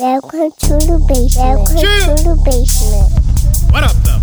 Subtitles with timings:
[0.00, 1.58] Welcome to the basement.
[1.58, 2.14] Welcome Chill.
[2.14, 3.10] to the basement.
[3.74, 4.22] What up, though?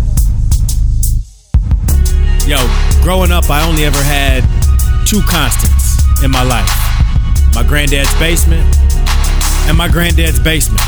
[2.48, 2.56] Yo,
[3.04, 4.40] growing up, I only ever had
[5.04, 6.70] two constants in my life
[7.52, 8.64] my granddad's basement
[9.68, 10.80] and my granddad's basement.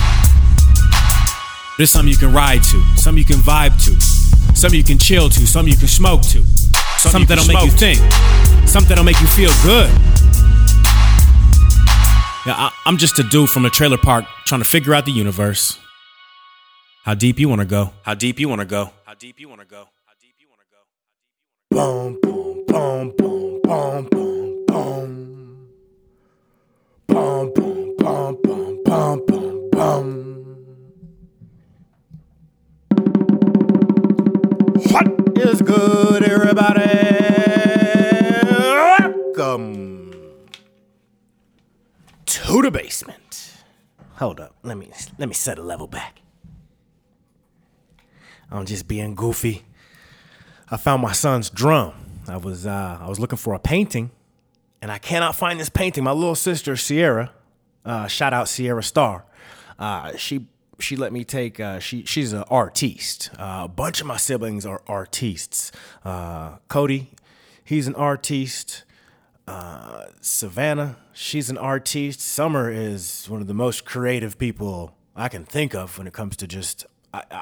[1.77, 3.93] There's something you can ride to, something you can vibe to,
[4.57, 6.43] something you can chill to, something you can smoke to,
[6.97, 8.01] something, that'll make you think,
[8.67, 9.93] something that'll make you feel good.
[12.47, 15.11] Yeah, I, I'm just a dude from a trailer park trying to figure out the
[15.11, 15.79] universe.
[17.05, 17.93] How deep you want to go?
[18.03, 18.91] How deep you want to go?
[19.05, 19.89] How deep you want to go?
[20.07, 20.79] How deep you want to go?
[21.77, 25.69] Boom, boom, boom, boom, boom, boom, boom.
[27.09, 30.45] Boom, boom, boom, boom, boom, boom, boom.
[34.91, 36.85] What is good, everybody?
[39.37, 40.08] Welcome
[42.29, 43.55] to the basement.
[44.17, 46.21] Hold up, let me let me set a level back.
[48.51, 49.65] I'm just being goofy.
[50.71, 51.95] I found my son's drum.
[52.29, 54.11] I was uh, I was looking for a painting,
[54.83, 56.05] and I cannot find this painting.
[56.05, 57.33] My little sister Sierra,
[57.85, 59.25] uh, shout out Sierra Star.
[59.79, 60.47] Uh, she
[60.79, 61.59] she let me take.
[61.59, 63.31] Uh, she she's an artiste.
[63.39, 65.73] Uh, a bunch of my siblings are artistes.
[66.05, 67.11] Uh, Cody,
[67.65, 68.85] he's an artiste.
[70.21, 72.21] Savannah, she's an artiste.
[72.21, 76.37] Summer is one of the most creative people I can think of when it comes
[76.39, 76.87] to just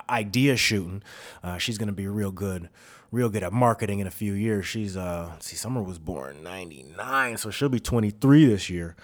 [0.08, 1.02] idea shooting.
[1.42, 2.68] Uh, she's gonna be real good,
[3.10, 4.66] real good at marketing in a few years.
[4.66, 8.96] She's uh, see, Summer was born '99, so she'll be 23 this year.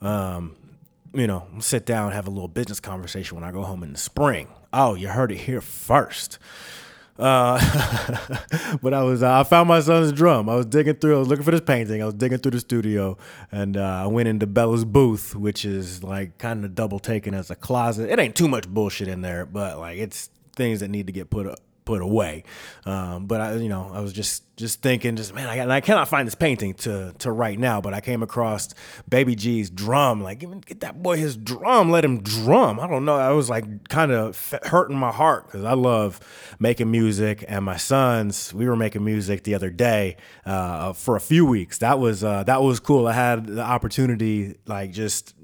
[0.00, 0.56] Um,
[1.12, 3.98] you know, sit down, have a little business conversation when I go home in the
[3.98, 4.48] spring.
[4.72, 6.38] Oh, you heard it here first.
[7.20, 7.58] Uh,
[8.82, 10.48] but I was uh, I found my son's drum.
[10.48, 11.16] I was digging through.
[11.16, 12.02] I was looking for this painting.
[12.02, 13.18] I was digging through the studio,
[13.52, 17.50] and uh, I went into Bella's booth, which is like kind of double taken as
[17.50, 18.10] a closet.
[18.10, 21.30] It ain't too much bullshit in there, but like it's things that need to get
[21.30, 21.58] put up
[21.90, 22.44] put away.
[22.86, 25.80] Um, but I, you know, I was just just thinking, just man, I, and I
[25.80, 27.80] cannot find this painting to to right now.
[27.80, 28.68] But I came across
[29.08, 30.22] Baby G's drum.
[30.22, 31.90] Like, get that boy his drum.
[31.90, 32.78] Let him drum.
[32.78, 33.16] I don't know.
[33.16, 36.20] I was like kind of hurting my heart because I love
[36.60, 38.54] making music, and my sons.
[38.54, 41.78] We were making music the other day uh, for a few weeks.
[41.78, 43.08] That was uh, that was cool.
[43.08, 45.34] I had the opportunity, like just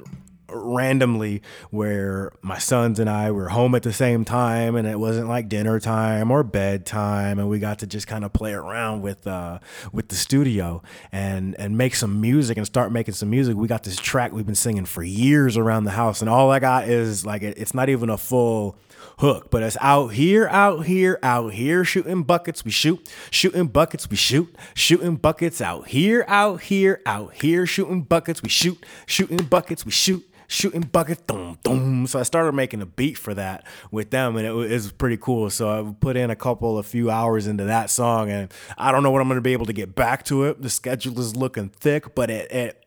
[0.49, 5.29] randomly where my sons and I were home at the same time and it wasn't
[5.29, 9.27] like dinner time or bedtime and we got to just kind of play around with
[9.27, 9.59] uh
[9.93, 13.83] with the studio and and make some music and start making some music we got
[13.83, 17.27] this track we've been singing for years around the house and all I got is
[17.27, 18.77] like it, it's not even a full
[19.19, 22.65] hook, but it's out here, out here, out here, shooting buckets.
[22.65, 24.09] We shoot, shooting buckets.
[24.11, 25.61] We shoot, shooting buckets.
[25.61, 28.43] Out here, out here, out here, shooting buckets.
[28.43, 29.85] We shoot, shooting buckets.
[29.85, 31.23] We shoot, shooting buckets.
[31.27, 32.07] Dum dum.
[32.07, 34.93] So I started making a beat for that with them, and it was, it was
[34.93, 35.51] pretty cool.
[35.51, 39.03] So I put in a couple, a few hours into that song, and I don't
[39.03, 40.63] know when I'm going to be able to get back to it.
[40.63, 42.51] The schedule is looking thick, but it.
[42.53, 42.83] it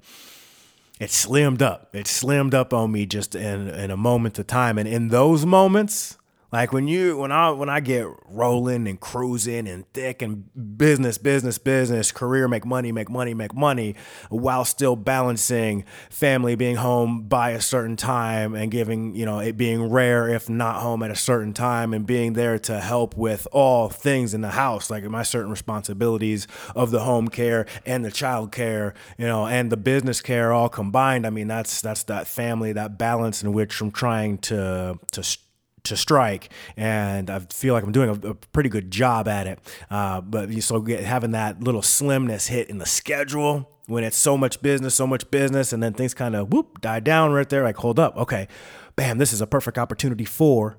[0.99, 1.95] it slimmed up.
[1.95, 4.77] It slimmed up on me just in in a moment of time.
[4.77, 6.17] And in those moments,
[6.51, 11.17] like when you when I when I get rolling and cruising and thick and business,
[11.17, 13.95] business, business, career, make money, make money, make money,
[14.29, 19.57] while still balancing family being home by a certain time and giving, you know, it
[19.57, 23.47] being rare if not home at a certain time and being there to help with
[23.51, 28.11] all things in the house, like my certain responsibilities of the home care and the
[28.11, 31.27] child care, you know, and the business care all combined.
[31.27, 35.37] I mean, that's that's that family, that balance in which I'm trying to to
[35.83, 39.59] to strike, and I feel like I'm doing a, a pretty good job at it.
[39.89, 44.17] Uh, but you- so get, having that little slimness hit in the schedule when it's
[44.17, 47.49] so much business, so much business, and then things kind of whoop die down right
[47.49, 47.63] there.
[47.63, 48.47] Like, hold up, okay,
[48.95, 50.77] bam, this is a perfect opportunity for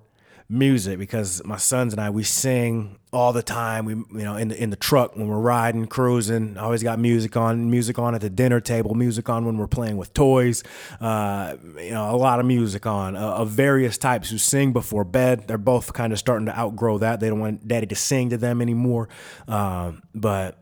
[0.51, 3.85] music because my sons and I we sing all the time.
[3.85, 6.59] We you know in the in the truck when we're riding, cruising.
[6.59, 9.97] Always got music on, music on at the dinner table, music on when we're playing
[9.97, 10.63] with toys.
[11.01, 15.05] Uh, you know, a lot of music on uh, of various types who sing before
[15.05, 15.47] bed.
[15.47, 17.21] They're both kind of starting to outgrow that.
[17.21, 19.09] They don't want daddy to sing to them anymore.
[19.47, 20.59] Um, but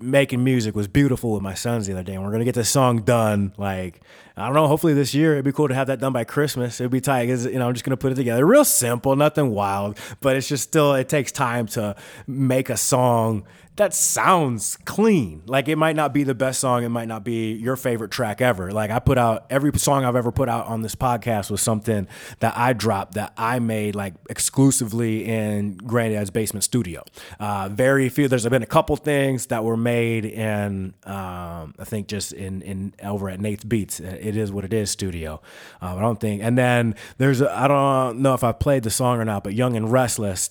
[0.00, 2.14] making music was beautiful with my sons the other day.
[2.14, 3.54] And we're gonna get this song done.
[3.56, 4.02] Like
[4.40, 4.66] I don't know.
[4.66, 6.80] Hopefully this year it'd be cool to have that done by Christmas.
[6.80, 8.46] It'd be tight because you know I'm just gonna put it together.
[8.46, 11.94] Real simple, nothing wild, but it's just still it takes time to
[12.26, 13.44] make a song
[13.80, 15.42] that sounds clean.
[15.46, 18.42] Like it might not be the best song, it might not be your favorite track
[18.42, 18.72] ever.
[18.72, 22.06] Like I put out every song I've ever put out on this podcast was something
[22.40, 27.02] that I dropped that I made like exclusively in Granddad's basement studio.
[27.38, 28.28] Uh, very few.
[28.28, 32.92] There's been a couple things that were made in um, I think just in in
[33.02, 33.98] over at Nate's Beats.
[33.98, 35.40] It is what it is studio.
[35.80, 36.42] Uh, I don't think.
[36.42, 39.76] And then there's I don't know if I played the song or not, but Young
[39.76, 40.50] and Restless.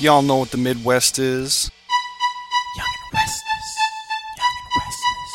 [0.00, 1.70] Y'all know what the Midwest is.
[2.76, 3.78] Young and Restless.
[4.36, 5.32] Young and Restless.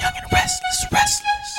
[0.00, 1.56] Young and Restless, Restless.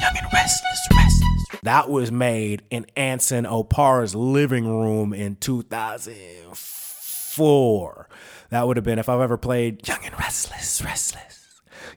[0.00, 1.60] Young and Restless, Restless.
[1.62, 8.08] That was made in Anson Opara's living room in 2004.
[8.50, 11.45] That would have been if I've ever played Young and Restless, Restless.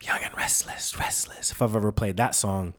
[0.02, 1.50] Young and Restless, Restless.
[1.50, 2.74] If I've ever played that song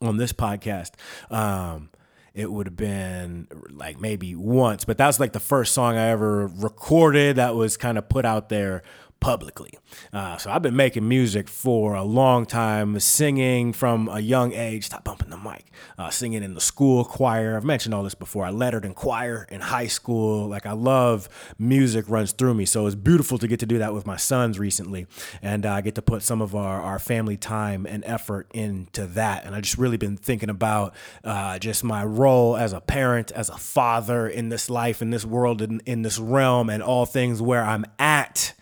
[0.00, 0.92] on this podcast,
[1.30, 1.90] um,
[2.34, 6.08] it would have been like maybe once, but that was like the first song I
[6.08, 8.82] ever recorded that was kind of put out there
[9.20, 9.72] publicly.
[10.12, 14.86] Uh, so I've been making music for a long time, singing from a young age.
[14.86, 15.66] Stop bumping the mic.
[15.98, 17.56] Uh, singing in the school choir.
[17.56, 18.44] I've mentioned all this before.
[18.44, 20.46] I lettered in choir in high school.
[20.48, 21.28] Like I love
[21.58, 22.64] music runs through me.
[22.66, 25.06] So it's beautiful to get to do that with my sons recently,
[25.42, 29.06] and uh, I get to put some of our our family time and effort into
[29.08, 29.44] that.
[29.44, 33.48] And I just really been thinking about uh, just my role as a parent, as
[33.48, 37.42] a father in this life, in this world, in, in this realm, and all things
[37.42, 38.54] where I'm at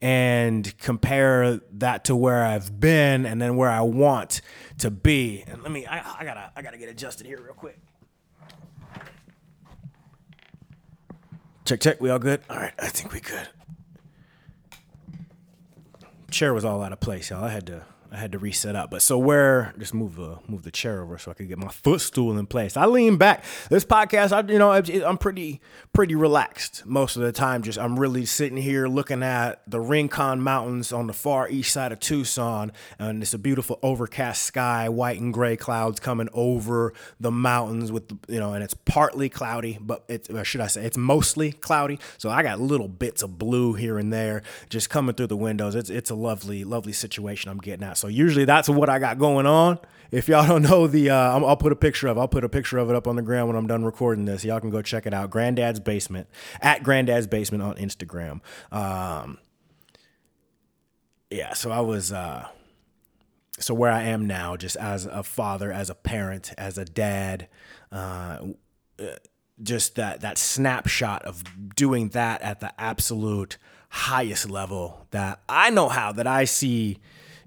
[0.00, 4.40] and compare that to where I've been and then where I want
[4.78, 5.44] to be.
[5.46, 7.78] And let me, I, I gotta, I gotta get adjusted here real quick.
[11.64, 12.00] Check, check.
[12.00, 12.42] We all good?
[12.48, 13.48] All right, I think we good.
[16.30, 17.44] Chair was all out of place, y'all.
[17.44, 18.90] I had to I had to reset up.
[18.90, 21.68] But so where just move the move the chair over so I could get my
[21.68, 22.76] footstool in place.
[22.76, 23.44] I lean back.
[23.70, 25.60] This podcast, I you know, I'm pretty
[25.92, 27.62] pretty relaxed most of the time.
[27.62, 31.92] Just I'm really sitting here looking at the Rincon Mountains on the far east side
[31.92, 37.30] of Tucson, and it's a beautiful overcast sky, white and gray clouds coming over the
[37.30, 41.52] mountains with you know, and it's partly cloudy, but it's should I say it's mostly
[41.52, 41.98] cloudy.
[42.18, 45.74] So I got little bits of blue here and there just coming through the windows.
[45.74, 47.98] It's it's a lovely lovely situation I'm getting at.
[47.98, 49.78] So usually that's what I got going on.
[50.10, 52.16] If y'all don't know the, uh, I'll put a picture of.
[52.18, 54.44] I'll put a picture of it up on the ground when I'm done recording this.
[54.44, 55.30] Y'all can go check it out.
[55.30, 56.28] Granddad's Basement
[56.60, 58.40] at Granddad's Basement on Instagram.
[58.70, 59.38] Um,
[61.30, 62.12] yeah, so I was.
[62.12, 62.48] Uh,
[63.58, 67.48] so where I am now, just as a father, as a parent, as a dad,
[67.90, 68.38] uh,
[69.62, 71.42] just that that snapshot of
[71.74, 73.56] doing that at the absolute
[73.88, 76.98] highest level that I know how that I see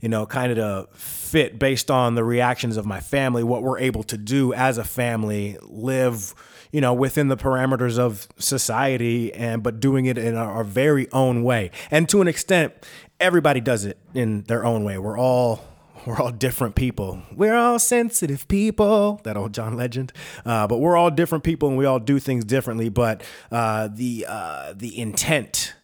[0.02, 3.80] you know, kind of to fit based on the reactions of my family, what we're
[3.80, 6.34] able to do as a family, live,
[6.72, 11.12] you know, within the parameters of society, and but doing it in our, our very
[11.12, 11.72] own way.
[11.92, 12.74] And to an extent,
[13.20, 14.98] everybody does it in their own way.
[14.98, 15.66] We're all
[16.06, 17.22] we're all different people.
[17.36, 19.20] We're all sensitive people.
[19.24, 20.14] That old John Legend.
[20.46, 22.90] Uh, but we're all different people, and we all do things differently.
[22.90, 25.76] But uh, the uh, the intent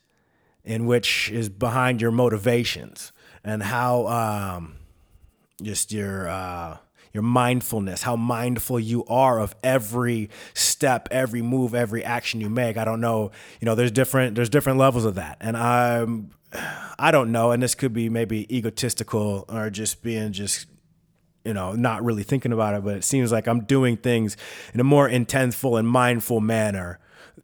[0.64, 3.12] in which is behind your motivations
[3.46, 4.76] and how um,
[5.62, 6.78] just your uh,
[7.14, 12.76] your mindfulness, how mindful you are of every step, every move, every action you make.
[12.76, 13.32] I don't know,
[13.62, 16.32] you know, there's different there's different levels of that, and I'm
[17.00, 20.68] I don't know, and this could be maybe egotistical or just being just
[21.46, 24.36] you know, not really thinking about it, but it seems like I'm doing things
[24.74, 27.00] in a more intentful and mindful manner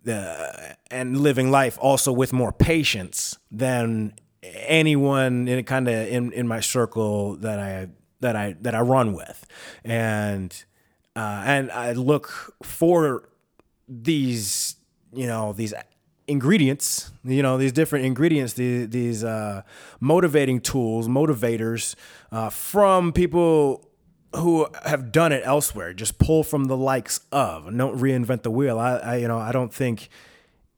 [0.07, 4.13] uh, and living life also with more patience than
[4.44, 7.90] anyone in kind of in, in my circle that I
[8.22, 9.46] that I that I run with,
[9.84, 10.63] and
[11.15, 13.30] uh, and I look for
[13.88, 14.75] these
[15.13, 15.74] you know these
[16.27, 19.63] ingredients you know these different ingredients these, these uh,
[20.00, 21.96] motivating tools motivators
[22.32, 23.89] uh, from people
[24.38, 27.65] who have done it elsewhere just pull from the likes of.
[27.75, 28.80] Don't reinvent the wheel.
[28.80, 30.10] I, I you know i don't think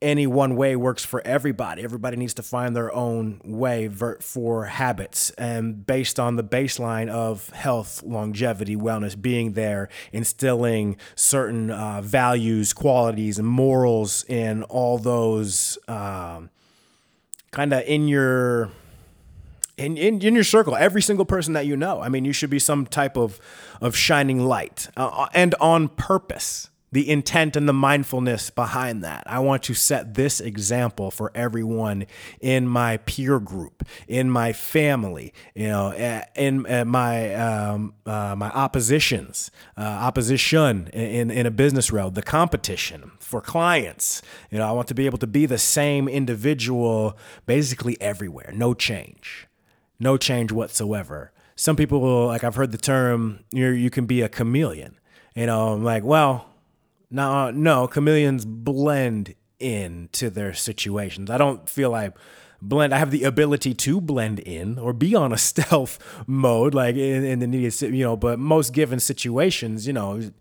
[0.03, 1.81] any one way works for everybody.
[1.81, 7.49] Everybody needs to find their own way for habits and based on the baseline of
[7.49, 15.77] health, longevity, wellness, being there, instilling certain uh, values, qualities, and morals in all those
[15.87, 16.49] um,
[17.51, 18.69] kind of in your.
[19.75, 21.99] In, in, in your circle, every single person that you know.
[21.99, 23.39] I mean, you should be some type of
[23.81, 29.23] of shining light, uh, and on purpose the intent and the mindfulness behind that.
[29.25, 32.05] I want to set this example for everyone
[32.39, 35.91] in my peer group, in my family, you know,
[36.35, 43.11] in, my um, uh, my oppositions, uh, opposition in in a business road, the competition
[43.19, 44.21] for clients.
[44.51, 48.51] You know, I want to be able to be the same individual basically everywhere.
[48.53, 49.47] No change,
[49.99, 51.31] no change whatsoever.
[51.55, 54.99] Some people will, like I've heard the term, you you can be a chameleon.
[55.33, 56.52] You know, I'm like, well
[57.13, 61.29] no, no, chameleons blend into their situations.
[61.29, 62.11] I don't feel I
[62.59, 62.93] blend.
[62.93, 67.23] I have the ability to blend in or be on a stealth mode, like in,
[67.23, 68.17] in the needed, you know.
[68.17, 70.31] But most given situations, you know,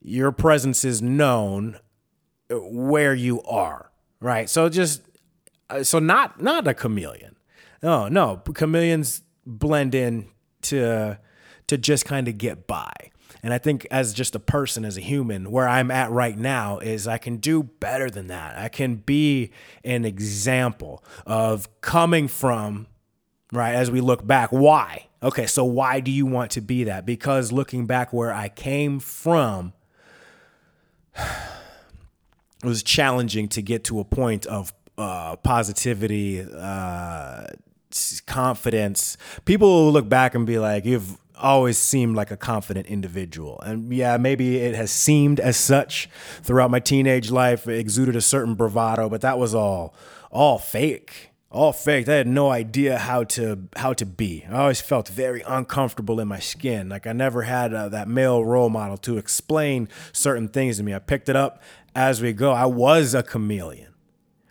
[0.00, 1.78] your presence is known
[2.50, 4.48] where you are, right?
[4.48, 5.02] So just
[5.68, 7.36] uh, so not not a chameleon.
[7.82, 10.28] No, no, chameleons blend in
[10.62, 11.18] to
[11.66, 12.92] to just kind of get by.
[13.42, 16.78] And I think as just a person, as a human, where I'm at right now
[16.78, 18.58] is I can do better than that.
[18.58, 19.50] I can be
[19.84, 22.86] an example of coming from,
[23.52, 25.06] right, as we look back, why?
[25.22, 27.04] Okay, so why do you want to be that?
[27.04, 29.72] Because looking back where I came from,
[31.16, 31.26] it
[32.64, 37.46] was challenging to get to a point of uh, positivity, uh,
[38.26, 39.16] confidence.
[39.44, 43.60] People look back and be like, "You've always seemed like a confident individual.
[43.60, 46.08] And yeah, maybe it has seemed as such
[46.42, 49.94] throughout my teenage life, it exuded a certain bravado, but that was all
[50.30, 51.30] all fake.
[51.50, 52.06] All fake.
[52.10, 54.44] I had no idea how to how to be.
[54.50, 56.90] I always felt very uncomfortable in my skin.
[56.90, 60.94] Like I never had uh, that male role model to explain certain things to me.
[60.94, 61.62] I picked it up
[61.94, 62.52] as we go.
[62.52, 63.87] I was a chameleon.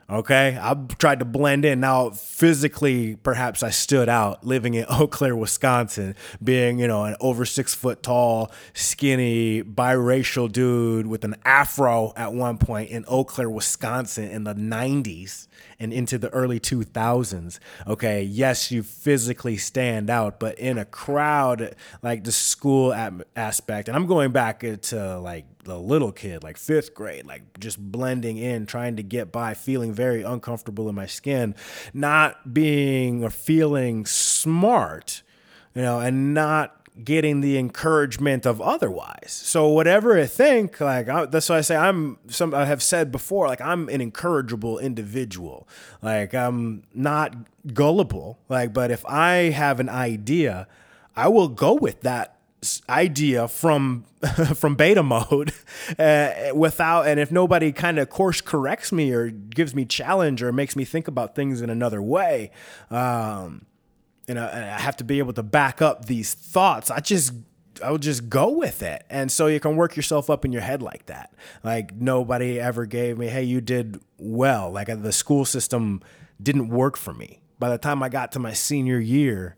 [0.09, 0.57] Okay.
[0.61, 1.81] I tried to blend in.
[1.81, 7.15] Now, physically, perhaps I stood out living in Eau Claire, Wisconsin, being, you know, an
[7.19, 13.25] over six foot tall, skinny, biracial dude with an afro at one point in Eau
[13.25, 15.47] Claire, Wisconsin in the 90s
[15.79, 17.60] and into the early 2000s.
[17.86, 18.24] Okay.
[18.24, 22.93] Yes, you physically stand out, but in a crowd, like the school
[23.36, 27.77] aspect, and I'm going back to like, the little kid, like fifth grade, like just
[27.77, 31.53] blending in, trying to get by, feeling very uncomfortable in my skin,
[31.93, 35.24] not being or feeling smart,
[35.75, 39.32] you know, and not getting the encouragement of otherwise.
[39.32, 43.12] So whatever I think, like I, that's why I say I'm some I have said
[43.12, 45.68] before, like I'm an incorrigible individual.
[46.01, 47.36] Like I'm not
[47.74, 48.39] gullible.
[48.50, 50.68] Like, but if I have an idea,
[51.16, 52.38] I will go with that
[52.89, 54.06] idea from
[54.56, 55.54] from beta mode
[56.00, 60.51] uh, without and if nobody kind of course corrects me or gives me challenge or
[60.51, 62.51] makes me think about things in another way
[62.89, 63.66] um,
[64.27, 67.34] and, I, and I have to be able to back up these thoughts I just
[67.84, 69.05] I would just go with it.
[69.10, 71.34] And so you can work yourself up in your head like that.
[71.63, 74.72] Like nobody ever gave me, hey, you did well.
[74.72, 76.01] Like the school system
[76.41, 77.41] didn't work for me.
[77.60, 79.57] By the time I got to my senior year,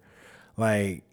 [0.58, 1.04] like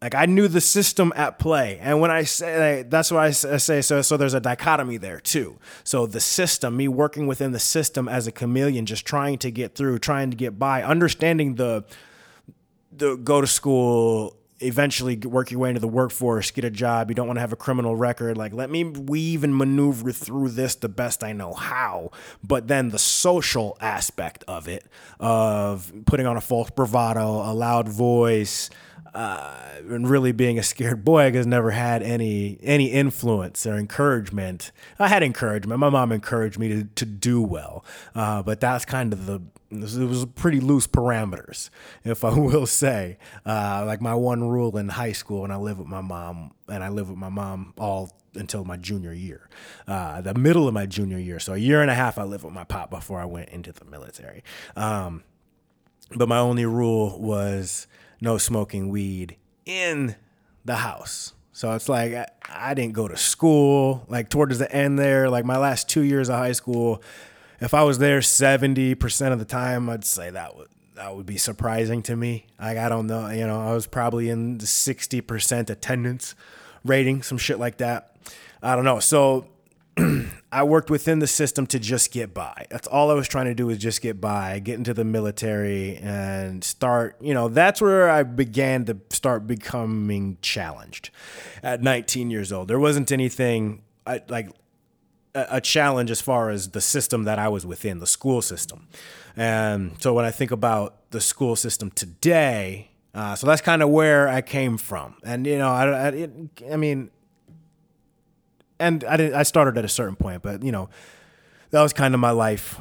[0.00, 3.80] like I knew the system at play, and when I say that's why I say.
[3.80, 5.58] So so there's a dichotomy there too.
[5.82, 9.74] So the system, me working within the system as a chameleon, just trying to get
[9.74, 11.84] through, trying to get by, understanding the
[12.96, 17.10] the go to school, eventually work your way into the workforce, get a job.
[17.10, 18.36] You don't want to have a criminal record.
[18.38, 22.10] Like, let me weave and maneuver through this the best I know how.
[22.42, 24.86] But then the social aspect of it,
[25.18, 28.70] of putting on a false bravado, a loud voice,
[29.14, 29.56] uh,
[29.88, 34.72] and really being a scared boy I because never had any any influence or encouragement.
[34.98, 35.78] I had encouragement.
[35.78, 37.84] My mom encouraged me to, to do well,
[38.14, 41.70] uh, but that's kind of the it was pretty loose parameters,
[42.04, 43.18] if I will say.
[43.44, 46.82] Uh, like my one rule in high school, and I live with my mom, and
[46.84, 49.48] I live with my mom all until my junior year,
[49.86, 51.38] uh, the middle of my junior year.
[51.38, 53.72] So a year and a half, I lived with my pop before I went into
[53.72, 54.42] the military.
[54.76, 55.22] Um,
[56.16, 57.86] but my only rule was
[58.20, 60.16] no smoking weed in
[60.64, 61.32] the house.
[61.52, 64.04] So it's like I, I, didn't go to school.
[64.08, 67.02] Like towards the end there, like my last two years of high school,
[67.60, 71.26] if I was there seventy percent of the time, I'd say that would that would
[71.26, 72.46] be surprising to me.
[72.58, 76.34] Like I don't know, you know, I was probably in the sixty percent attendance
[76.84, 78.16] rating, some shit like that.
[78.62, 78.98] I don't know.
[78.98, 79.46] So
[80.54, 82.66] I worked within the system to just get by.
[82.70, 85.96] That's all I was trying to do was just get by, get into the military
[85.96, 91.10] and start, you know, that's where I began to start becoming challenged
[91.60, 92.68] at 19 years old.
[92.68, 94.48] There wasn't anything like
[95.34, 98.86] a challenge as far as the system that I was within, the school system.
[99.36, 103.88] And so when I think about the school system today, uh, so that's kind of
[103.88, 105.16] where I came from.
[105.24, 106.28] And, you know, I, I,
[106.72, 107.10] I mean,
[108.78, 109.34] and I didn't.
[109.34, 110.88] I started at a certain point, but you know,
[111.70, 112.78] that was kind of my life,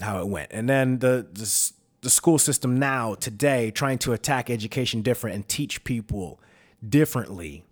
[0.00, 0.48] how it went.
[0.52, 5.48] And then the the, the school system now today trying to attack education different and
[5.48, 6.40] teach people
[6.86, 7.64] differently.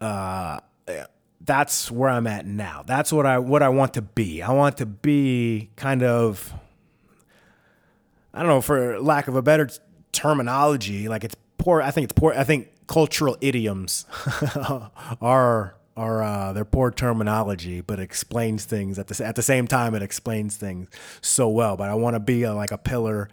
[0.00, 0.60] Uh,
[1.40, 2.82] that's where I'm at now.
[2.86, 4.42] That's what I what I want to be.
[4.42, 6.52] I want to be kind of
[8.34, 9.68] I don't know, for lack of a better
[10.12, 11.82] terminology, like it's poor.
[11.82, 12.32] I think it's poor.
[12.32, 14.06] I think cultural idioms
[15.20, 19.94] are are uh, they're poor terminology, but explains things at the at the same time.
[19.94, 20.88] It explains things
[21.20, 21.76] so well.
[21.76, 23.28] But I want to be a, like a pillar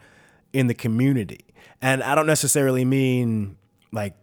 [0.53, 1.45] in the community,
[1.81, 3.57] and I don't necessarily mean
[3.91, 4.15] like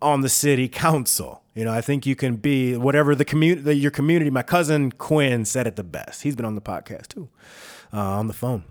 [0.00, 1.42] on the city council.
[1.54, 4.30] You know, I think you can be whatever the community, your community.
[4.30, 6.22] My cousin Quinn said it the best.
[6.22, 7.28] He's been on the podcast too,
[7.92, 8.64] uh, on the phone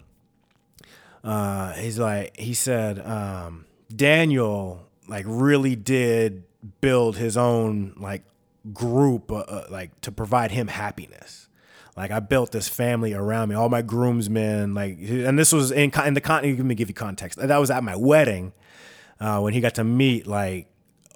[1.24, 6.44] uh, he's like he said um, Daniel like really did
[6.82, 8.24] build his own like
[8.72, 11.50] group uh, uh, like to provide him happiness.
[11.96, 15.92] Like I built this family around me, all my groomsmen, like, and this was in
[16.06, 16.44] in the con.
[16.44, 17.40] Let me give you context.
[17.40, 18.54] That was at my wedding
[19.20, 20.68] uh, when he got to meet like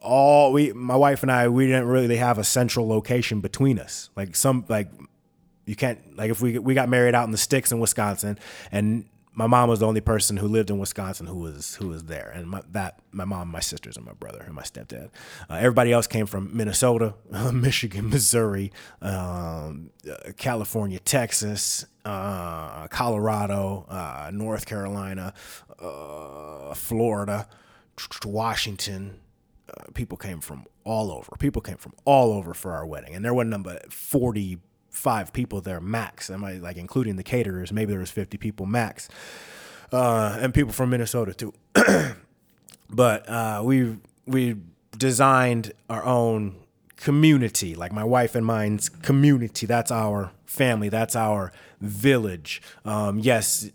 [0.01, 4.09] all we, my wife and I, we didn't really have a central location between us.
[4.15, 4.91] Like some like
[5.65, 8.37] you can't like if we we got married out in the sticks in Wisconsin,
[8.71, 9.05] and
[9.37, 12.31] my mom was the only person who lived in Wisconsin who was who was there,
[12.33, 15.11] and my, that my mom, my sisters, and my brother, and my stepdad.
[15.47, 17.13] Uh, everybody else came from Minnesota,
[17.53, 25.35] Michigan, Missouri, um, uh, California, Texas, uh, Colorado, uh, North Carolina,
[25.79, 27.47] uh, Florida,
[28.25, 29.19] Washington.
[29.69, 31.35] Uh, people came from all over.
[31.37, 34.57] People came from all over for our wedding, and there wasn't number forty
[34.97, 36.29] five people there max.
[36.29, 37.71] Am I like including the caterers?
[37.71, 39.07] Maybe there was fifty people max,
[39.91, 41.53] uh, and people from Minnesota too.
[42.89, 44.57] but uh, we we
[44.97, 46.55] designed our own
[46.95, 49.67] community, like my wife and mine's community.
[49.67, 50.89] That's our family.
[50.89, 52.61] That's our village.
[52.83, 53.69] Um, yes,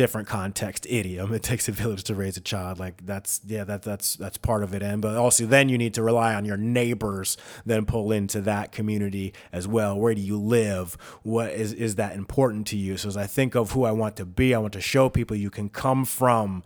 [0.00, 1.34] different context idiom.
[1.34, 2.78] It takes a village to raise a child.
[2.78, 4.82] Like that's yeah, that that's that's part of it.
[4.82, 7.36] And but also then you need to rely on your neighbors.
[7.66, 10.00] Then pull into that community as well.
[10.00, 10.96] Where do you live?
[11.22, 12.96] What is is that important to you?
[12.96, 15.36] So as I think of who I want to be, I want to show people
[15.36, 16.64] you can come from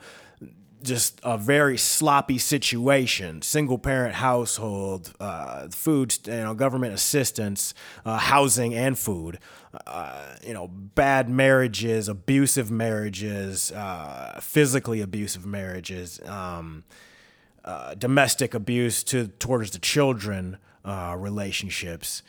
[0.84, 7.74] just a very sloppy situation, single parent household, uh, food, you know, government assistance,
[8.04, 9.38] uh, housing and food,
[9.86, 16.84] uh, you know, bad marriages, abusive marriages, uh, physically abusive marriages, um,
[17.64, 22.22] uh, domestic abuse to towards the children, uh, relationships,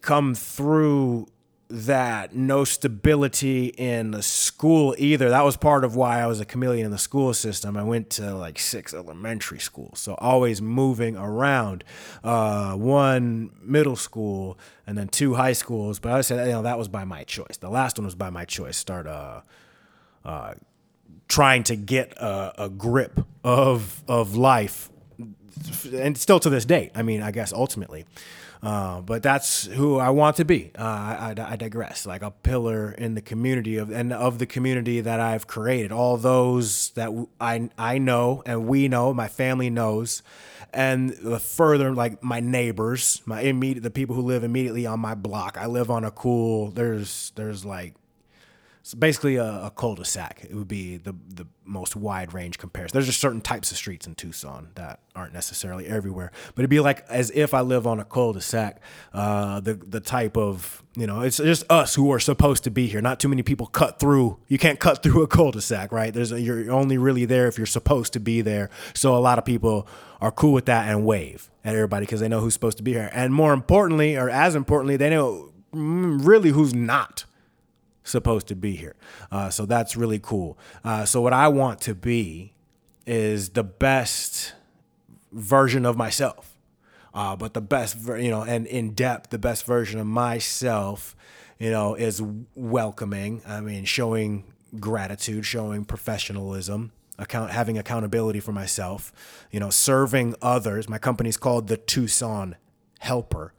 [0.00, 1.26] come through
[1.70, 5.28] that no stability in the school either.
[5.28, 7.76] That was part of why I was a chameleon in the school system.
[7.76, 11.84] I went to like six elementary schools, so always moving around.
[12.24, 15.98] Uh, one middle school and then two high schools.
[15.98, 17.58] But I said, you know, that was by my choice.
[17.58, 18.78] The last one was by my choice.
[18.78, 19.42] Start uh,
[20.24, 20.54] uh,
[21.28, 24.90] trying to get a, a grip of of life,
[25.92, 26.92] and still to this date.
[26.94, 28.04] I mean, I guess ultimately.
[28.62, 30.72] Uh, but that's who I want to be.
[30.76, 32.06] Uh, I, I, I, digress.
[32.06, 35.92] Like a pillar in the community of and of the community that I've created.
[35.92, 40.22] All those that I I know and we know, my family knows,
[40.72, 45.14] and the further like my neighbors, my immediate the people who live immediately on my
[45.14, 45.56] block.
[45.56, 46.72] I live on a cool.
[46.72, 47.94] There's there's like
[48.88, 50.46] it's basically a, a, cul-de-sac.
[50.48, 52.94] It would be the the most wide range comparison.
[52.94, 56.80] There's just certain types of streets in Tucson that aren't necessarily everywhere, but it'd be
[56.80, 58.80] like as if I live on a cul-de-sac.
[59.12, 62.86] Uh, the the type of you know, it's just us who are supposed to be
[62.86, 63.02] here.
[63.02, 64.38] Not too many people cut through.
[64.48, 66.14] You can't cut through a cul-de-sac, right?
[66.14, 68.70] There's a, you're only really there if you're supposed to be there.
[68.94, 69.86] So a lot of people
[70.22, 72.94] are cool with that and wave at everybody because they know who's supposed to be
[72.94, 77.26] here, and more importantly, or as importantly, they know really who's not
[78.08, 78.96] supposed to be here.
[79.30, 80.58] Uh, so that's really cool.
[80.84, 82.52] Uh, so what I want to be
[83.06, 84.54] is the best
[85.32, 86.56] version of myself.
[87.14, 91.16] Uh, but the best, you know, and in depth, the best version of myself,
[91.58, 92.22] you know, is
[92.54, 93.42] welcoming.
[93.46, 94.44] I mean, showing
[94.78, 99.12] gratitude, showing professionalism, account, having accountability for myself,
[99.50, 100.88] you know, serving others.
[100.88, 102.56] My company's called the Tucson
[103.00, 103.52] Helper.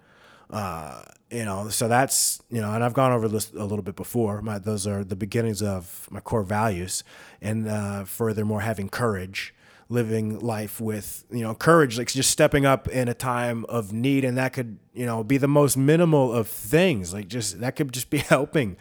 [0.49, 3.95] Uh, you know, so that's you know, and I've gone over this a little bit
[3.95, 4.41] before.
[4.41, 7.03] My those are the beginnings of my core values,
[7.41, 9.53] and uh, furthermore, having courage,
[9.89, 14.25] living life with you know courage, like just stepping up in a time of need,
[14.25, 17.93] and that could you know be the most minimal of things, like just that could
[17.93, 18.75] just be helping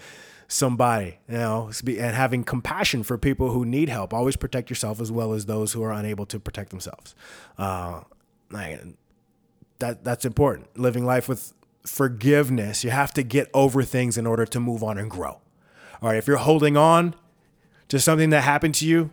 [0.49, 4.15] somebody, you know, and having compassion for people who need help.
[4.15, 7.15] Always protect yourself as well as those who are unable to protect themselves.
[7.59, 8.01] Uh,
[8.51, 8.81] like,
[9.79, 10.79] that that's important.
[10.79, 11.53] Living life with
[11.89, 12.85] forgiveness.
[12.85, 15.41] You have to get over things in order to move on and grow.
[16.01, 17.15] All right, if you're holding on
[17.89, 19.11] to something that happened to you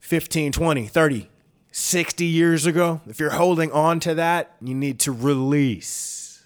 [0.00, 1.30] 15, 20, 30,
[1.70, 6.44] 60 years ago, if you're holding on to that, you need to release.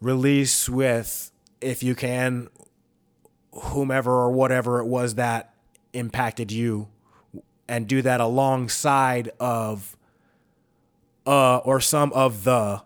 [0.00, 2.48] Release with, if you can,
[3.52, 5.54] whomever or whatever it was that
[5.92, 6.88] impacted you,
[7.68, 9.96] and do that alongside of
[11.26, 12.82] uh or some of the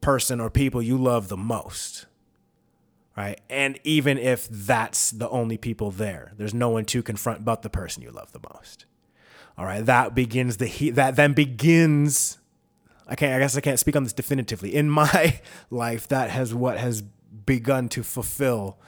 [0.00, 2.06] person or people you love the most.
[3.16, 3.40] Right?
[3.48, 7.70] And even if that's the only people there, there's no one to confront but the
[7.70, 8.84] person you love the most.
[9.56, 12.38] All right, that begins the he- that then begins
[13.08, 14.74] I can't I guess I can't speak on this definitively.
[14.74, 18.78] In my life that has what has begun to fulfill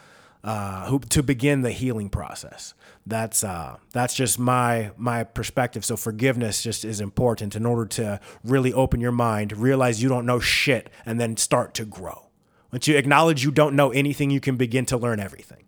[0.45, 2.75] uh, who, to begin the healing process.
[3.07, 5.85] That's uh, that's just my my perspective.
[5.85, 10.27] So forgiveness just is important in order to really open your mind, realize you don't
[10.27, 12.29] know shit, and then start to grow.
[12.71, 15.65] Once you acknowledge you don't know anything, you can begin to learn everything.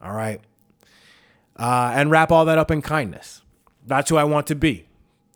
[0.00, 0.40] All right,
[1.56, 3.42] uh, and wrap all that up in kindness.
[3.86, 4.86] That's who I want to be.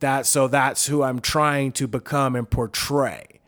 [0.01, 3.41] That so that's who I'm trying to become and portray.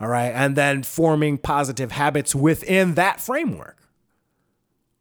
[0.00, 3.76] All right, and then forming positive habits within that framework.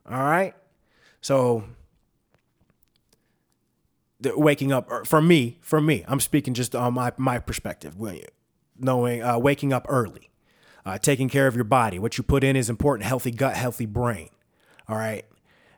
[0.09, 0.55] All right.
[1.21, 1.65] So
[4.21, 7.95] waking up er, for me, for me, I'm speaking just on my my perspective.
[8.77, 10.29] Knowing uh, waking up early,
[10.85, 11.99] uh, taking care of your body.
[11.99, 13.07] What you put in is important.
[13.07, 14.29] Healthy gut, healthy brain.
[14.87, 15.25] All right.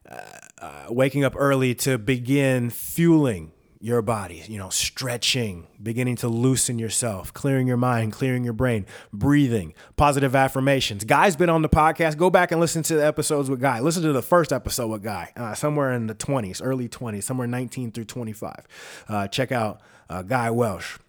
[0.09, 0.21] Uh,
[0.59, 6.77] uh waking up early to begin fueling your body, you know, stretching, beginning to loosen
[6.77, 11.03] yourself, clearing your mind, clearing your brain, breathing, positive affirmations.
[11.03, 12.15] Guy's been on the podcast.
[12.15, 13.79] Go back and listen to the episodes with Guy.
[13.79, 17.47] Listen to the first episode with Guy, uh, somewhere in the 20s, early 20s, somewhere
[17.47, 18.67] 19 through 25.
[19.09, 20.99] Uh, check out uh, Guy Welsh.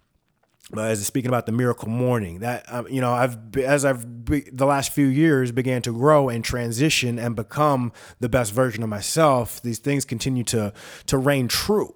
[0.71, 4.45] But as speaking about the miracle morning, that um, you know, I've as I've be,
[4.51, 8.89] the last few years began to grow and transition and become the best version of
[8.89, 9.61] myself.
[9.61, 10.73] These things continue to
[11.07, 11.93] to reign true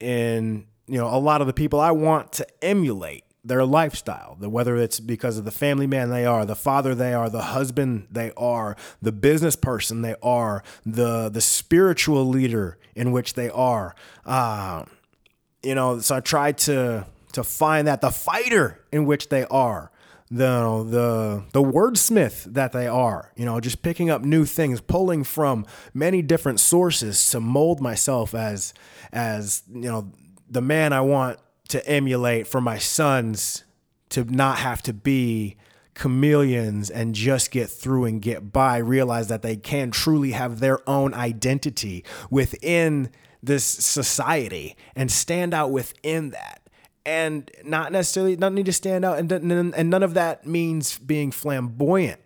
[0.00, 4.76] in you know a lot of the people I want to emulate their lifestyle, whether
[4.76, 8.32] it's because of the family man they are, the father they are, the husband they
[8.36, 13.94] are, the business person they are, the the spiritual leader in which they are.
[14.26, 14.84] Uh,
[15.62, 19.90] you know, so I try to to find that the fighter in which they are
[20.30, 25.24] the the the wordsmith that they are you know just picking up new things pulling
[25.24, 28.72] from many different sources to mold myself as
[29.12, 30.12] as you know
[30.48, 31.38] the man I want
[31.68, 33.64] to emulate for my sons
[34.10, 35.56] to not have to be
[35.94, 40.88] chameleons and just get through and get by realize that they can truly have their
[40.88, 43.10] own identity within
[43.42, 46.59] this society and stand out within that
[47.06, 49.18] and not necessarily not need to stand out.
[49.18, 52.20] And and none of that means being flamboyant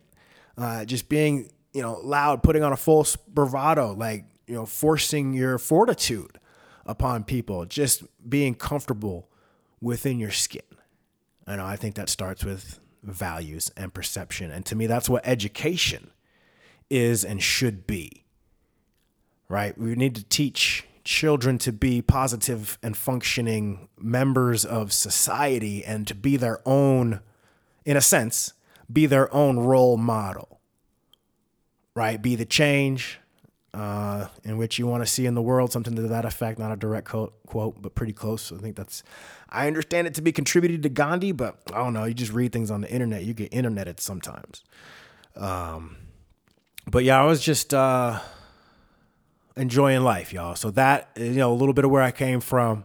[0.57, 5.33] uh, just being you know loud putting on a false bravado like you know forcing
[5.33, 6.39] your fortitude
[6.87, 9.29] upon people just being comfortable
[9.81, 10.63] within your skin.
[11.47, 14.51] Know I think that starts with values and perception.
[14.51, 16.11] And to me that's what education
[16.91, 18.25] is and should be
[19.49, 19.77] right?
[19.77, 26.14] We need to teach children to be positive and functioning members of society and to
[26.14, 27.21] be their own,
[27.85, 28.55] in a sense,
[28.90, 30.61] be their own role model,
[31.95, 32.21] right?
[32.21, 33.21] Be the change
[33.75, 36.73] uh, in which you want to see in the world, something to that effect, not
[36.73, 38.53] a direct quote, quote, but pretty close.
[38.53, 39.03] I think that's,
[39.51, 42.05] I understand it to be contributed to Gandhi, but I don't know.
[42.05, 44.62] You just read things on the internet, you get interneted sometimes.
[45.37, 45.97] Um,
[46.87, 48.21] but yeah, I was just, uh,
[49.57, 50.57] enjoying life, y'all.
[50.57, 52.85] So that you know a little bit of where I came from,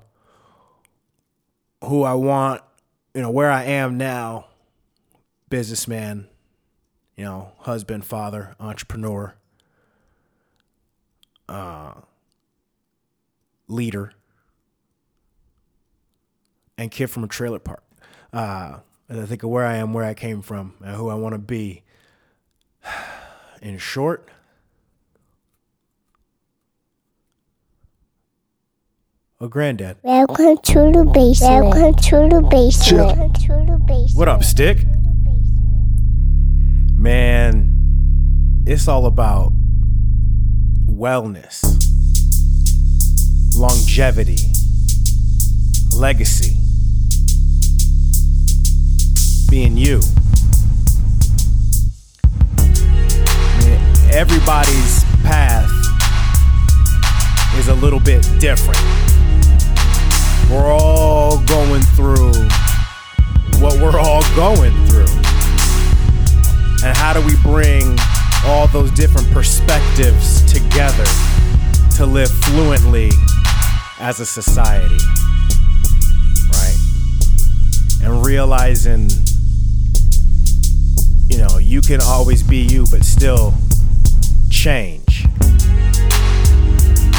[1.84, 2.62] who I want,
[3.13, 4.47] you know, where I am now,
[5.49, 6.27] businessman,
[7.15, 9.36] you know, husband, father, entrepreneur,
[11.47, 11.93] uh,
[13.67, 14.13] leader,
[16.77, 17.84] and kid from a trailer park.
[18.32, 18.79] Uh,
[19.10, 21.39] I think of where I am, where I came from, and who I want to
[21.39, 21.84] be.
[23.62, 24.29] In short,
[29.41, 29.95] Oh, granddad.
[30.04, 31.67] Welcome to the basement.
[31.67, 33.06] Welcome to the basement.
[33.06, 34.15] Welcome to the basement.
[34.15, 34.80] What up, Stick?
[36.97, 39.54] Man, it's all about
[40.88, 41.63] wellness,
[43.56, 44.39] longevity,
[45.95, 46.58] legacy,
[49.49, 50.02] being you.
[52.58, 53.80] I mean,
[54.12, 55.71] everybody's path
[57.58, 59.08] is a little bit different.
[60.49, 62.31] We're all going through
[63.59, 65.05] what we're all going through.
[66.83, 67.95] And how do we bring
[68.45, 71.05] all those different perspectives together
[71.97, 73.12] to live fluently
[73.99, 74.97] as a society?
[76.51, 76.77] Right?
[78.01, 79.07] And realizing,
[81.27, 83.53] you know, you can always be you, but still
[84.49, 85.25] change.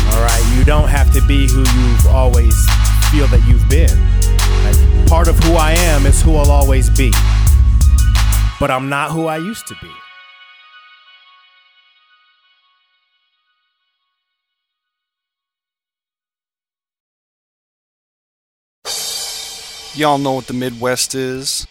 [0.08, 0.54] All right?
[0.56, 2.54] You don't have to be who you've always
[3.10, 3.90] feel that you've been.
[4.64, 7.12] Like, part of who I am is who I'll always be.
[8.60, 9.90] But I'm not who I used to be.
[19.96, 21.66] Y'all know what the Midwest is.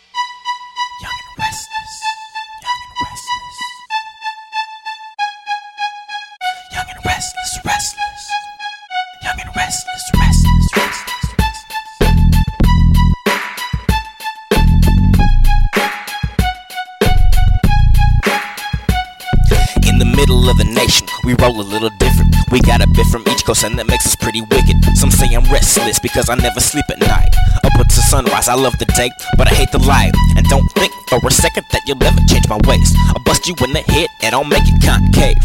[21.41, 22.35] Roll a little different.
[22.51, 24.83] We got a bit from each coast, and that makes us pretty wicked.
[24.95, 27.33] Some say I'm restless because I never sleep at night.
[27.69, 30.13] Up until sunrise, I love the day, but I hate the light.
[30.35, 32.89] And don't think for a second that you'll ever change my ways.
[33.13, 35.37] I'll bust you in the head and I'll make it concave.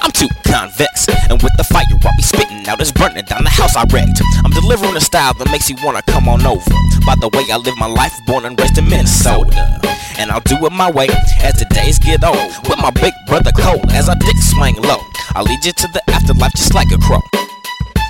[0.00, 3.50] I'm too convex, and with the fire I'll be spitting out, it's burning down the
[3.52, 4.22] house I wrecked.
[4.44, 6.70] I'm delivering a style that makes you wanna come on over.
[7.04, 9.80] By the way I live my life, born and raised in Minnesota.
[10.18, 11.08] And I'll do it my way
[11.44, 12.52] as the days get old.
[12.68, 15.00] With my big brother Cole, as I dick swing low.
[15.34, 17.20] I'll lead you to the afterlife just like a crow.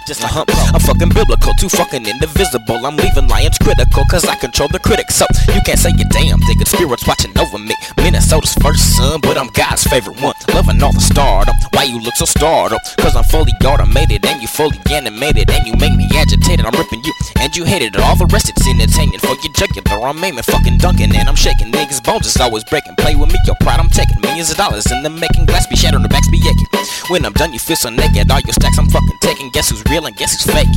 [0.07, 0.55] Just a hump.
[0.71, 2.87] I'm fucking biblical, too fucking indivisible.
[2.87, 5.17] I'm leaving lions critical, cause I control the critics.
[5.19, 7.75] So you can't say a damn good spirits watching over me.
[7.99, 10.39] Minnesota's first son, but I'm God's favorite one.
[10.55, 11.57] Loving all the stardom.
[11.75, 12.79] Why you look so startled?
[13.03, 15.51] Cause I'm fully automated and you fully animated.
[15.51, 16.65] And you make me agitated.
[16.65, 18.01] I'm ripping you and you hated it.
[18.01, 20.07] All the rest it's entertaining for your jugular.
[20.07, 21.73] I'm aiming, fucking dunking, and I'm shaking.
[21.73, 22.95] Niggas' bones is always breaking.
[22.95, 24.21] Play with me, your pride I'm taking.
[24.23, 25.47] Millions of dollars in the making.
[25.47, 26.71] Glass be shattered, the backs be aching.
[27.09, 28.33] When I'm done, you feel so naked.
[28.33, 29.51] All your stacks I'm fucking taking.
[29.51, 30.75] Guess who's real and guess who's faking?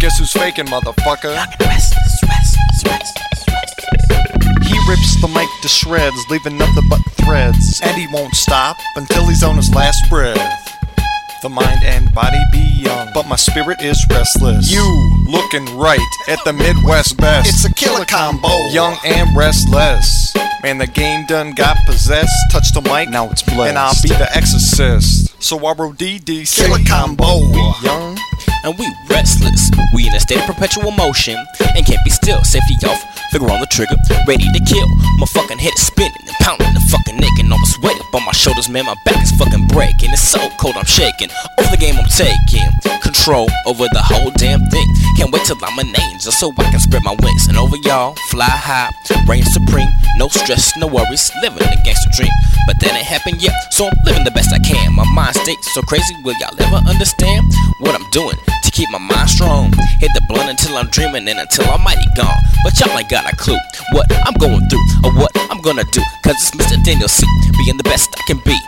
[0.00, 1.36] Guess who's faking, motherfucker?
[1.60, 1.92] Restless.
[4.64, 7.82] He rips the mic to shreds, leaving nothing but threads.
[7.82, 10.57] And he won't stop until he's on his last breath.
[11.40, 14.72] The mind and body be young, but my spirit is restless.
[14.72, 14.82] You
[15.28, 17.48] looking right at the Midwest best.
[17.48, 18.48] It's a killer combo.
[18.70, 20.34] Young and restless.
[20.64, 22.34] Man, the game done got possessed.
[22.50, 23.68] Touch the mic, now it's blessed.
[23.68, 25.40] And I'll be the exorcist.
[25.40, 27.38] So R-O-D-D, killer combo.
[27.38, 28.18] We young
[28.64, 29.70] and we restless.
[29.94, 32.42] We in a state of perpetual motion and can't be still.
[32.42, 34.88] Safety off, finger on the trigger, ready to kill.
[35.18, 37.50] My fucking head is spinning and pounding and fucking aching.
[37.52, 38.86] Almost weight up on my shoulders, man.
[38.86, 40.12] My back is fucking breaking.
[40.12, 41.28] It's so cold, I'm shaking.
[41.58, 42.68] Over the game, I'm taking
[43.18, 44.88] control over the whole damn thing.
[45.16, 48.14] Can't wait till I'm an angel so I can spread my wings and over y'all,
[48.30, 48.90] fly high,
[49.26, 49.88] reign supreme.
[50.16, 52.32] No stress, no worries, living a gangster dream.
[52.66, 54.94] But that ain't happened yet, so I'm living the best I can.
[54.94, 57.44] My mind state so crazy, will y'all ever understand
[57.80, 58.36] what I'm doing?
[58.62, 59.72] to keep my mind strong.
[59.98, 62.36] Hit the blunt until I'm dreaming and until I'm mighty gone.
[62.62, 63.56] But y'all ain't got a clue
[63.92, 66.02] what I'm going through or what I'm gonna do.
[66.22, 66.76] Cause it's Mr.
[66.84, 67.24] Daniel C.
[67.64, 68.67] Being the best I can be.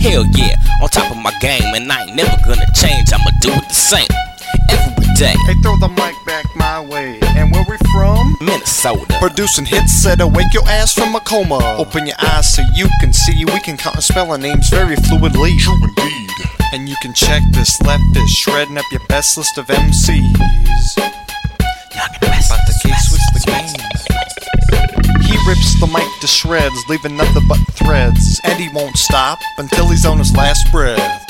[0.00, 3.12] Hell yeah, on top of my game, and I ain't never gonna change.
[3.12, 4.08] I'ma do it the same
[4.70, 5.34] every day.
[5.46, 7.18] Hey, throw the mic back my way.
[7.36, 8.36] And where we from?
[8.40, 9.04] Minnesota.
[9.20, 11.76] Producing hits that'll wake your ass from a coma.
[11.78, 13.44] Open your eyes so you can see.
[13.44, 15.58] We can count and spell our names very fluidly.
[15.58, 16.30] True indeed.
[16.72, 20.96] And you can check this left is shredding up your best list of MCs.
[20.96, 23.99] Young and restless, About to case switch the restless, game.
[25.50, 28.40] Rips the mic to shreds, leaving nothing but threads.
[28.44, 31.26] And he won't stop until he's on his last breath.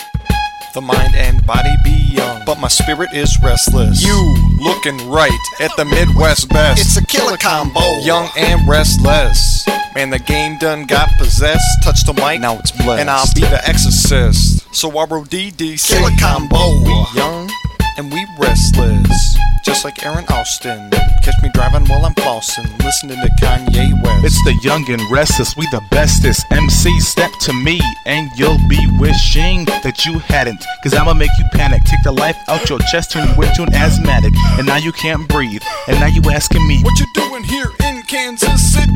[0.74, 4.04] The mind and body be young, but my spirit is restless.
[4.04, 6.82] You looking right at the Midwest best.
[6.82, 7.80] It's a killer combo.
[8.00, 9.66] Young and restless.
[9.94, 11.82] Man, the game done got possessed.
[11.82, 13.00] Touch the mic, now it's blessed.
[13.00, 14.68] And I'll be the exorcist.
[14.74, 16.78] So R-O-D-D, killer combo.
[16.84, 17.50] We young
[17.96, 19.29] and we restless.
[19.62, 20.90] Just like Aaron Austin.
[21.22, 24.24] Catch me driving while I'm flossing, listening to Kanye West.
[24.24, 26.46] It's the young and restless, we the bestest.
[26.50, 30.64] MC, step to me, and you'll be wishing that you hadn't.
[30.82, 31.84] Cause I'ma make you panic.
[31.84, 34.32] Take the life out your chest, turn you into an asthmatic.
[34.58, 35.62] And now you can't breathe.
[35.88, 38.90] And now you asking me, What you doing here in Kansas City?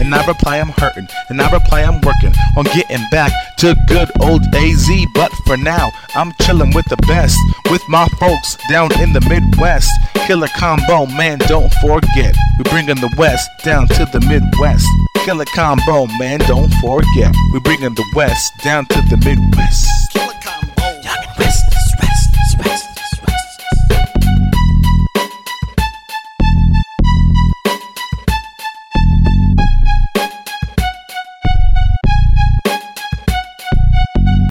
[0.00, 4.08] And I reply I'm hurting, and I reply I'm working on getting back to good
[4.20, 4.88] old AZ.
[5.12, 7.36] But for now, I'm chilling with the best,
[7.70, 9.90] with my folks down in the Midwest.
[10.26, 12.36] Killer combo, man, don't forget.
[12.58, 14.86] We bringing the West down to the Midwest.
[15.24, 17.34] Killer combo, man, don't forget.
[17.52, 19.88] We bringing the West down to the Midwest.